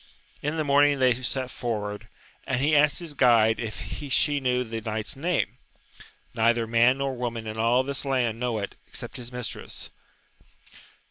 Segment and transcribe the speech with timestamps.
[0.41, 2.07] In the morning they set forward,
[2.47, 3.79] and he asked his guide if
[4.11, 5.59] she knew the knight's name?—
[6.33, 9.91] Neither man nor woman in all this land know it, except his mistress.